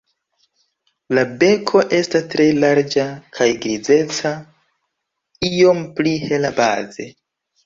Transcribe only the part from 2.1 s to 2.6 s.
tre